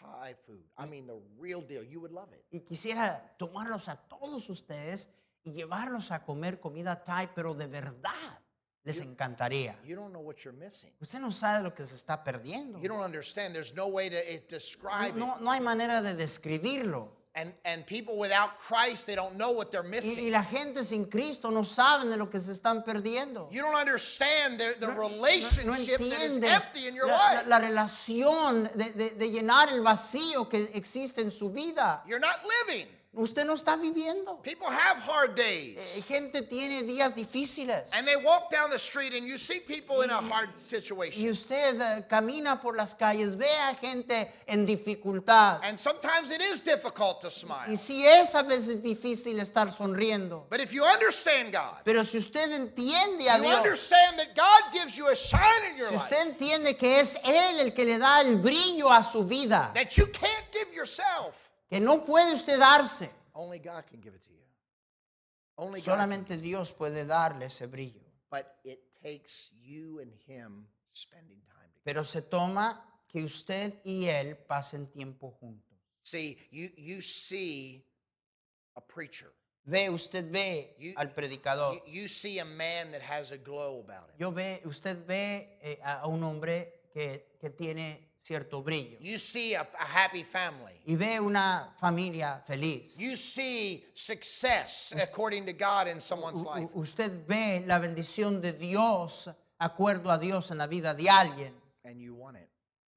[0.00, 0.64] Thai food.
[0.76, 1.82] I mean the real deal.
[1.82, 2.44] You would love it.
[2.50, 5.08] Y quisiera tomarlos a todos ustedes
[5.44, 8.40] y llevarlos a comer comida Thai, pero de verdad
[8.84, 9.76] les encantaría.
[9.84, 10.90] You don't know what you're missing.
[11.00, 12.78] Usted no sabe lo que se está perdiendo.
[12.80, 13.54] You don't understand.
[13.54, 15.40] There's no way to eh, describe No, it.
[15.42, 17.17] no hay manera de describirlo.
[17.40, 20.32] And and people without Christ, they don't know what they're Y, y missing.
[20.32, 23.48] la gente sin Cristo no saben de lo que se están perdiendo.
[23.52, 27.34] You don't understand the, the No- no relationship that is empty in your la, la-
[27.34, 27.46] life.
[27.46, 32.02] la relación de, de- de llenar el vacío que existe en su vida.
[32.08, 32.88] You're not living.
[33.18, 34.40] Usted no está viviendo.
[34.44, 35.76] People have hard days.
[35.96, 37.90] Eh, Gente tiene días difíciles.
[37.92, 41.28] And they walk down the street and you see people in a hard Y situation.
[41.28, 45.60] usted eh, camina por las calles, ve a gente en dificultad.
[45.64, 47.76] And sometimes it is difficult to Y smile.
[47.76, 50.44] si es a veces difícil estar sonriendo.
[50.48, 54.72] But if you understand God, Pero si usted entiende a you Dios, understand that God
[54.72, 57.84] gives you a shine in your si life usted entiende que es Él el que
[57.84, 61.34] le da el brillo a su vida, that you can't give yourself,
[61.68, 64.42] que no puede usted darse, only God can give it to you.
[65.56, 65.84] Only God.
[65.84, 65.94] can.
[65.94, 68.02] solamente Dios puede darle ese brillo.
[68.30, 71.82] But it takes you and Him spending time together.
[71.84, 75.78] Pero se toma que usted y Él pasen tiempo juntos.
[76.04, 77.84] See, you, you see
[78.76, 79.30] a preacher.
[79.66, 81.74] Ve, usted ve You- al predicador.
[81.86, 84.16] You, you see a man that has a glow about him.
[84.18, 88.98] Yo ve, usted ve eh, a un hombre que, que tiene cierto brillo.
[89.00, 90.74] You see a, a happy family.
[90.86, 92.98] Y ve una familia feliz.
[92.98, 96.68] You see success according to God in someone's u- life.
[96.74, 101.54] usted ve la bendición de Dios, acuerdo a Dios en la vida de alguien.
[101.84, 102.48] And you want it,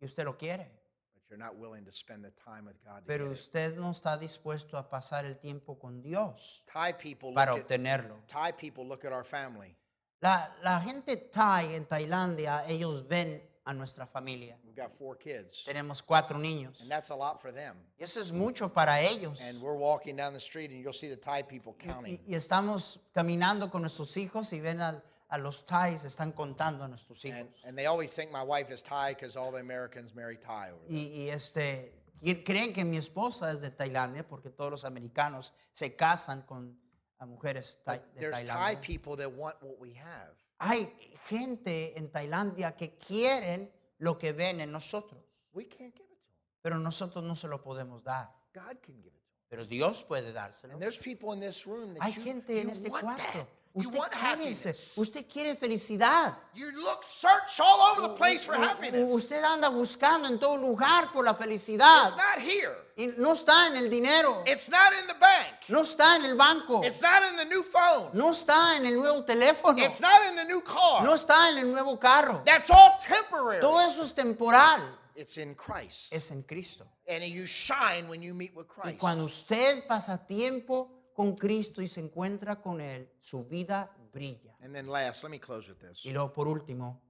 [0.02, 0.68] Y usted lo quiere.
[1.14, 3.40] but you're not willing to spend the time with God to Pero get it.
[3.40, 7.60] usted no está dispuesto a pasar el tiempo con Dios Thai people look para at,
[7.60, 8.18] obtenerlo.
[8.28, 9.74] Thai people look at our family.
[10.22, 14.58] La, la gente Thai en Tailandia, ellos ven a nuestra familia.
[14.66, 16.82] We've got four kids, Tenemos cuatro niños.
[16.82, 17.76] and that's a lot for them.
[18.00, 19.40] Y eso es mucho para ellos.
[19.42, 22.20] And we're walking down the street, and you'll see the Thai people counting.
[22.28, 26.84] Y, y estamos caminando con nuestros hijos y ven al- a, los Thais, están contando
[26.84, 27.40] a nuestros hijos.
[27.40, 30.72] And, and they always think my wife is Thai because all the Americans marry Thai
[30.72, 30.98] over there.
[30.98, 35.54] Y, y, este, y creen que mi esposa es de Tailandia porque todos los americanos
[35.74, 36.76] se casan con
[37.20, 40.34] a mujeres tai- But de there's Thai people that want what we have.
[40.64, 40.94] Hay
[41.26, 45.20] gente en Tailandia que quieren lo que ven en nosotros,
[45.54, 46.46] We can't give it to them.
[46.62, 48.32] pero nosotros no se lo podemos dar.
[48.54, 49.48] God can give it to them.
[49.50, 50.74] Pero Dios puede dárselo.
[50.74, 53.40] And there's people in this room that Hay you, gente en you este want cuarto.
[53.40, 53.48] that.
[53.74, 56.36] You Usted want quiere, usted quiere felicidad.
[56.54, 59.10] You look, search all over the place for U- u- happiness.
[59.10, 62.12] Usted anda buscando en todo lugar por la It's felicidad.
[62.18, 62.76] not here.
[62.98, 64.44] Y no está en el dinero.
[64.46, 65.70] It's not in the bank.
[65.70, 66.82] No está en el banco.
[66.84, 68.10] It's not in the new phone.
[68.14, 69.78] No está en el nuevo teléfono.
[69.80, 71.04] It's not in the new car.
[71.06, 72.42] No está en el nuevo carro.
[72.46, 73.62] That's all temporary.
[73.62, 74.82] Todo eso es temporal.
[75.16, 76.12] It's in Christ.
[76.14, 76.86] Es en Cristo.
[77.08, 79.00] And you shine when you meet with Y Christ.
[79.00, 84.56] cuando usted pasa tiempo con Cristo y se encuentra con Él, su vida brilla.
[84.62, 86.06] And then last, let me close with this.
[86.06, 87.02] Y luego, por último,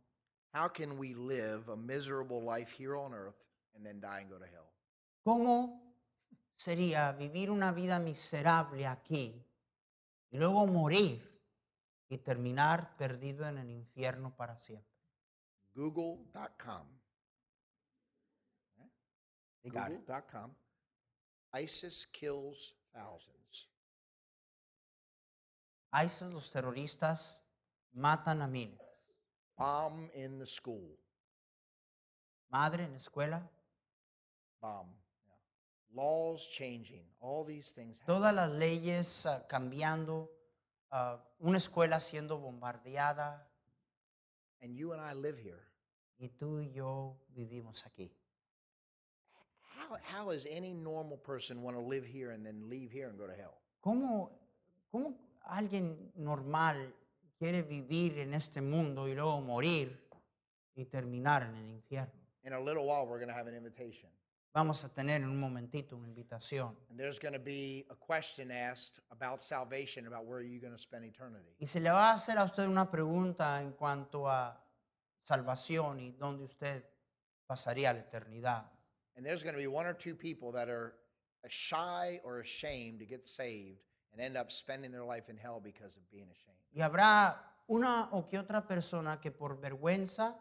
[0.54, 3.42] How can we live a miserable life here on earth
[3.74, 4.72] and then die and go to hell?
[5.24, 5.96] ¿cómo
[6.56, 9.46] sería vivir una vida miserable aquí
[10.30, 11.22] y luego morir
[12.10, 14.92] y terminar perdido en el infierno para siempre?
[15.74, 16.88] Google.com.
[19.64, 20.54] Google.com.
[21.54, 23.71] ISIS kills thousands.
[25.94, 27.44] ISIS, los terroristas,
[27.94, 28.80] matan a miles.
[29.58, 30.98] Bomb in the school.
[32.50, 33.42] Madre en la escuela,
[34.62, 34.88] Bomb.
[35.26, 35.36] Yeah.
[35.94, 37.04] Laws changing.
[37.20, 38.16] All these things happen.
[38.16, 40.30] todas las leyes ah, cambiando,
[40.92, 43.48] ah, una escuela siendo bombardeada
[44.62, 45.68] And you and I live here.
[46.20, 48.12] y tú y yo vivimos aquí.
[49.76, 53.18] How, how does any normal person want to live here and then leave here and
[53.18, 53.58] go to hell?
[53.84, 54.30] ¿Cómo,
[54.92, 56.96] cómo alguien normal
[57.38, 60.10] quiere vivir en este mundo y luego morir
[60.76, 62.14] y terminar en el infierno?
[62.44, 64.10] In a little while, we're going to have an invitation.
[64.54, 66.76] Vamos a tener en un momentito una invitación.
[66.90, 70.82] And there's going to be a question asked about salvation, about where you're going to
[70.82, 71.56] spend eternity.
[71.60, 74.62] Y se le va a hacer a usted una pregunta en cuanto a
[75.24, 76.84] salvación y dónde usted
[77.48, 78.66] pasaría la eternidad.
[79.16, 80.96] And there's going to be one or two people that are
[81.48, 83.80] shy or ashamed to get saved
[84.12, 86.58] and end up spending their life in hell because of being ashamed.
[86.74, 90.40] Y habrá una o que otra persona que por vergüenza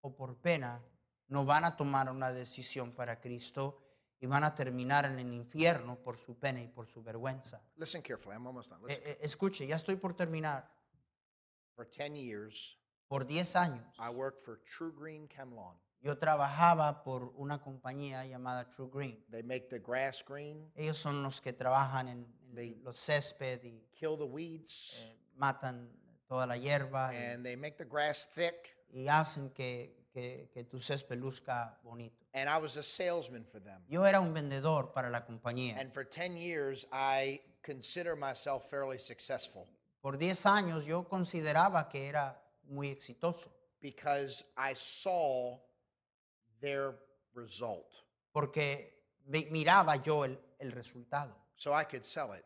[0.00, 0.82] o por pena
[1.28, 3.80] no van a tomar una decisión para Cristo
[4.20, 7.60] y van a terminar en el infierno por su pena y por su vergüenza.
[7.76, 8.34] Listen carefully.
[8.36, 8.80] I'm almost done.
[8.82, 9.02] Eh, Listen.
[9.06, 10.70] eh, escuche, ya estoy por terminar.
[11.74, 15.76] For 10 years, Por 10 años I worked for True Green Chemlawn.
[16.04, 19.24] Yo trabajaba por una compañía llamada True Green.
[19.30, 22.18] They make the grass green, Ellos son los que trabajan en,
[22.50, 25.90] en They- los césped y kill the weeds, eh, matan
[26.28, 28.76] toda la hierba y- and they make the grass thick.
[28.92, 32.22] y, hacen que, que, que tu césped luzca bonito.
[32.34, 33.82] And I was a salesman for them.
[33.88, 35.78] Yo era un vendedor para la compañía.
[35.80, 39.66] And for 10 years, I consider myself fairly successful
[40.02, 45.58] Por 10 años yo consideraba que era muy exitoso because I saw
[46.64, 46.94] their
[47.34, 47.86] result.
[48.32, 48.90] porque
[49.50, 51.34] miraba yo el, el resultado.
[51.56, 52.44] So I could sell it.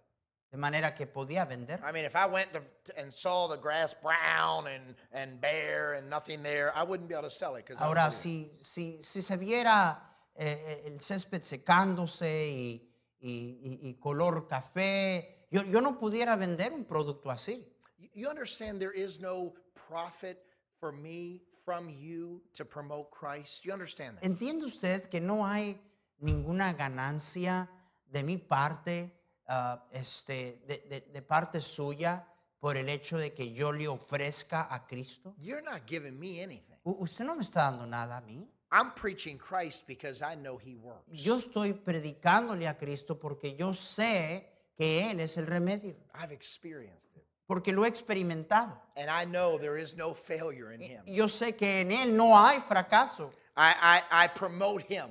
[0.51, 1.79] De manera que podía vender.
[1.83, 2.49] I mean, if I went
[2.97, 7.29] and saw the grass brown and, and bare and nothing there, I wouldn't be able
[7.29, 7.67] to sell it.
[7.79, 9.99] Ahora, si, si, si se viera
[10.35, 16.73] eh, el césped secándose y, y- y- y color café, yo, yo no pudiera vender
[16.73, 17.67] un producto así.
[18.15, 19.53] You understand there is no
[19.89, 20.39] profit
[20.81, 23.65] for me from you to promote Christ?
[23.65, 24.25] You understand that?
[24.25, 25.79] ¿Entiende usted que no hay
[26.21, 27.69] ninguna ganancia
[28.11, 29.11] de mi parte,
[29.49, 32.25] ah, este, de, de- de parte suya,
[32.61, 35.35] por el hecho de que yo le ofrezca a Cristo?
[35.39, 36.77] You're not giving me anything.
[36.85, 38.49] U- Usted no me está dando nada a mí.
[38.71, 41.07] I'm preaching Christ because I know He works.
[41.25, 47.17] Yo estoy predicándole a Cristo porque yo sé que Él es el remedio, I've experienced
[47.17, 47.25] it.
[47.49, 48.79] Porque lo he experimentado.
[48.95, 51.01] And I know there is no failure in Him.
[51.07, 53.31] Yo sé que en Él no hay fracaso.
[53.57, 55.09] I, I, I promote Him.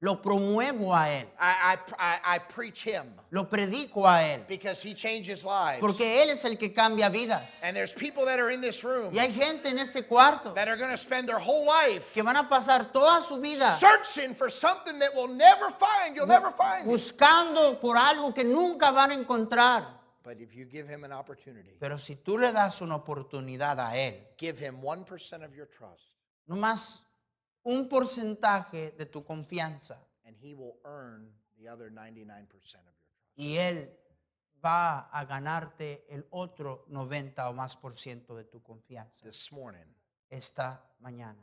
[0.00, 4.94] Lo promuevo a Él, I, I, I, preach Him lo predico a Él, because He
[4.94, 5.80] changes lives.
[5.80, 7.64] porque Él es el que cambia vidas.
[7.64, 10.68] And there's people that are in this room Y hay gente en este cuarto that
[10.68, 14.36] are going to spend their whole life que van a pasar toda su vida searching
[14.36, 16.14] for something that will never find.
[16.14, 16.88] You'll never find it.
[16.88, 19.97] buscando por algo que nunca van a encontrar.
[20.28, 23.96] But if you give Him an opportunity, Pero si tú le das una oportunidad a
[23.96, 27.02] Él, give Him 1% of your trust, nomás
[27.64, 33.38] un porcentaje de tu confianza, and He will earn the other 99% of your trust.
[33.38, 33.88] y Él
[34.62, 39.24] va a ganarte el otro 90 o más por ciento de tu confianza.
[39.24, 39.86] This morning,
[40.28, 41.42] Esta mañana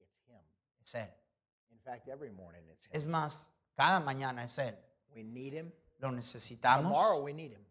[0.00, 0.42] it's Him.
[0.82, 1.14] es Él.
[1.70, 2.96] In fact, every morning it's Him.
[2.96, 4.76] Es más, cada mañana es Él.
[5.14, 5.72] We need Him.
[6.00, 6.82] Lo necesitamos.
[6.90, 7.64] Tomorrow we need Him.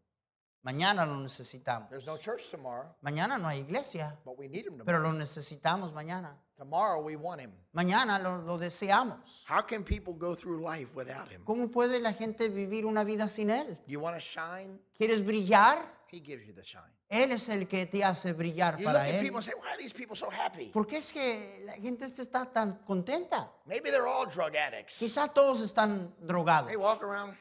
[0.68, 1.90] Mañana lo necesitamos.
[1.90, 5.14] There's no church tomorrow, Mañana no hay iglesia, but we need Him pero tomorrow.
[5.14, 6.36] lo necesitamos mañana.
[6.58, 7.54] Tomorrow we want Him.
[7.74, 9.46] Mañana lo, lo deseamos.
[9.46, 11.46] How can people go through life without Him?
[11.46, 13.78] ¿Cómo puede la gente vivir una vida sin Él?
[13.88, 14.78] You want to shine?
[15.00, 15.78] ¿Quieres brillar?
[16.12, 16.84] He gives you the shine.
[17.10, 19.22] Él es el que te hace brillar You look para at Él.
[19.22, 20.72] people and say, why are these people so happy?
[20.74, 23.50] ¿Por qué es que la gente este está tan contenta?
[23.66, 25.00] Maybe they're all drug addicts.
[25.00, 26.68] Quizá todos están drogados.
[26.68, 27.38] They walk around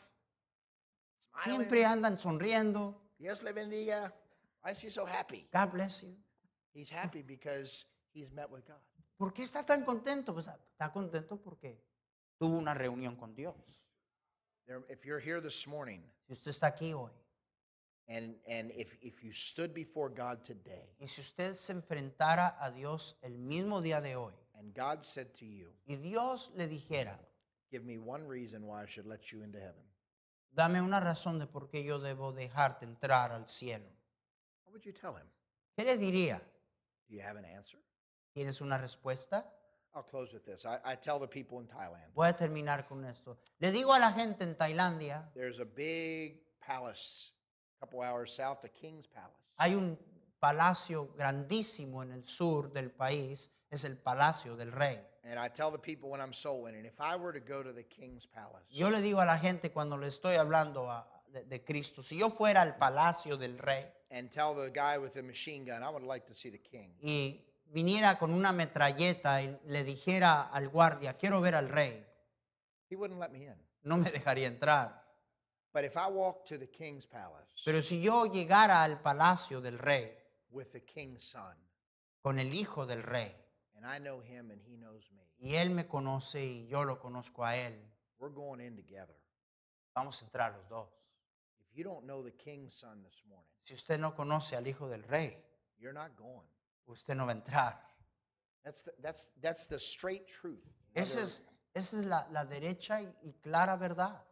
[1.42, 1.58] smiling.
[1.62, 3.02] Siempre andan sonriendo.
[3.18, 4.12] Dios le bendiga.
[4.62, 5.46] Why is he so happy?
[5.52, 6.14] God bless you.
[6.72, 8.76] He's happy because he's met with God.
[9.18, 10.34] ¿Por qué está tan contento?
[10.34, 11.78] Pues está contento porque
[12.38, 13.54] tuvo una reunión con Dios.
[14.66, 17.12] There, if you're here this morning Si usted está aquí hoy
[18.08, 22.72] and, and if, if you stood before God today y si usted se enfrentara a
[22.72, 27.16] Dios el mismo día de hoy and God said to you, y Dios le dijera,
[27.70, 29.84] give me one reason why I should let you into heaven,
[30.50, 33.88] dame una razón de por qué yo debo dejarte entrar al cielo,
[34.64, 35.28] what would you tell him?
[35.76, 36.38] ¿qué le diría?
[37.08, 37.80] Do you have an answer?
[38.32, 39.52] ¿Tienes una respuesta?
[39.94, 40.66] I'll close with this.
[40.66, 43.38] I, I tell the people in Thailand Voy a terminar con esto.
[43.58, 47.32] Le digo a la gente en Tailandia, there's a big palace
[47.76, 49.32] a couple hours south, the King's Palace.
[49.56, 49.98] hay un
[50.38, 55.00] palacio grandísimo en el sur del país, es el palacio del rey.
[55.28, 57.72] And I tell the people when I'm soul winning, if I were to go to
[57.72, 61.44] the King's Palace, Yo le digo a la gente cuando le estoy hablando a- de,
[61.44, 65.22] de Cristo, si yo fuera al palacio del rey and tell the guy with the
[65.22, 66.94] machine gun, I would like to see the king.
[67.02, 72.06] y viniera con una metralleta y le dijera al guardia, quiero ver al rey,
[72.88, 73.56] He wouldn't let me in.
[73.82, 75.02] no me dejaría entrar.
[75.74, 79.78] But if I walked to the king's palace Pero si yo llegara al palacio del
[79.78, 80.16] rey
[80.50, 81.56] with the king's son,
[82.22, 83.34] con el hijo del rey
[83.76, 86.98] and I know him and he knows me, y él me conoce y yo lo
[86.98, 87.74] conozco a él,
[88.18, 89.14] We're going in together.
[89.94, 90.88] Vamos a entrar los dos.
[91.70, 94.88] If you don't know the king's son this morning, Si usted no conoce al hijo
[94.88, 95.36] del rey,
[95.78, 96.46] you're not going.
[96.86, 97.76] usted no va a entrar.
[98.64, 100.64] That's the, that's, that's the straight truth.
[100.94, 101.42] Esa es,
[101.74, 104.22] esa es la, la derecha y, y clara verdad.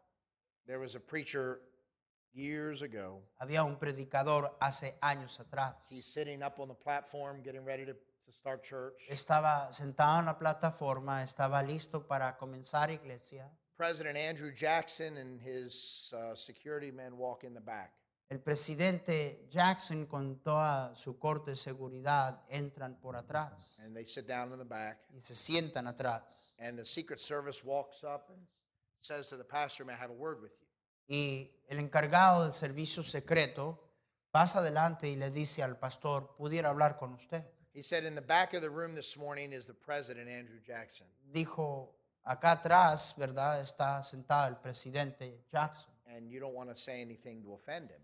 [0.66, 1.60] There was a preacher
[2.32, 3.22] years ago.
[3.40, 5.88] Había un predicador hace años atrás.
[5.90, 7.94] He's sitting up on the platform getting ready to
[8.40, 8.94] start church.
[9.08, 13.50] Estaba sentado en la plataforma, estaba listo para comenzar iglesia.
[13.76, 17.92] President Andrew Jackson and his uh, security men walk in the back.
[18.30, 24.26] El presidente Jackson con toda su corte de seguridad entran por atrás And they sit
[24.26, 24.98] down in the back.
[25.12, 26.54] y se sientan atrás.
[26.58, 28.46] And the Secret Service walks up and
[29.02, 30.66] says to the pastor, May I have a word with you?
[31.06, 33.78] Y el encargado del servicio secreto
[34.30, 37.44] pasa adelante y le dice al pastor, pudiera hablar con usted.
[37.74, 41.06] He said, In the back of the room this morning is the president, Andrew Jackson.
[41.34, 41.88] Dijo,
[42.24, 43.60] acá atrás, ¿verdad?
[43.60, 45.92] Está sentado el presidente Jackson.
[46.06, 48.00] And you don't want to say anything to offend him.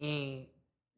[0.00, 0.48] Y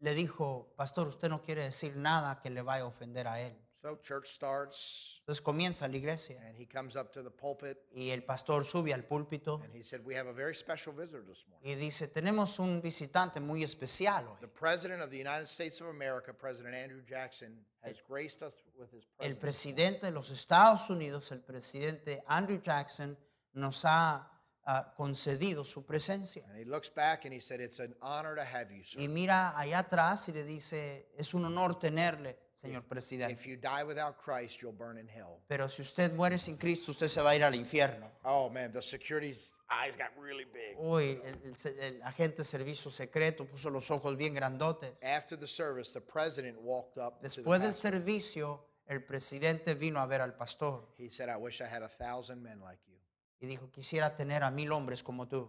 [0.00, 3.56] le dijo, pastor, usted no quiere decir nada que le vaya a ofender a él.
[3.82, 8.10] So church starts, Entonces comienza la iglesia and he comes up to the pulpit y
[8.10, 11.46] el pastor sube al púlpito and he said, We have a very special visitor this
[11.48, 11.64] morning.
[11.64, 14.52] y dice, tenemos un visitante muy especial The hoy.
[14.54, 19.04] President of the United States of America, President Andrew Jackson, has graced us with his
[19.18, 19.40] El presence.
[19.40, 23.16] presidente de los Estados Unidos, el presidente Andrew Jackson,
[23.54, 24.28] nos ha
[24.66, 26.44] ah, concedido su presencia.
[26.50, 29.00] And he looks back and he said, It's an honor to have you, sir.
[29.00, 33.48] Y mira allá atrás y le dice, es un honor tenerle, señor If presidente.
[33.48, 35.40] you die without Christ, you'll burn in hell.
[35.48, 38.10] Pero si usted muere sin Cristo, usted se va a ir al infierno.
[38.24, 40.76] Oh man, the security's eyes got really big.
[40.78, 45.02] Uy, el, el se- el agente de servicio secreto puso los ojos bien grandotes.
[45.02, 47.92] After the service, the president walked up to the Después del pastor.
[47.92, 51.88] servicio, el presidente vino a ver al pastor He said, I wish I had a
[51.88, 52.96] thousand men like you.
[53.40, 55.48] y dijo, quisiera tener a mil hombres como tú.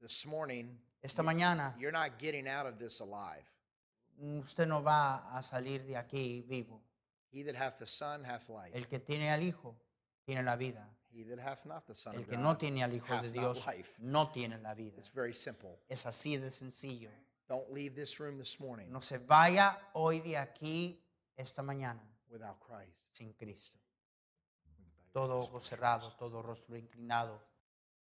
[0.00, 3.44] This morning, Esta mañana you're not getting out of this alive.
[4.20, 6.82] Usted no va a salir de aquí vivo.
[7.32, 8.76] He that hath the Son hath life.
[8.76, 9.76] El que tiene al Hijo
[10.24, 10.88] tiene la vida.
[11.12, 13.66] He that hath not the Son El of que no tiene al Hijo de Dios
[13.66, 13.94] life.
[13.98, 14.98] no tiene la vida.
[14.98, 15.78] It's very simple.
[15.88, 17.10] Es así de sencillo.
[17.48, 21.02] Don't leave this room this morning No se vaya hoy de aquí
[21.36, 22.96] esta mañana without Christ.
[23.12, 23.78] sin Cristo.
[25.12, 27.40] Todo ojo cerrado, todo rostro inclinado.